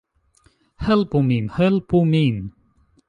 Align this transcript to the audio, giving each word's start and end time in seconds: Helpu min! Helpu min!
Helpu 0.85 1.21
min! 1.27 1.49
Helpu 1.59 2.01
min! 2.15 2.43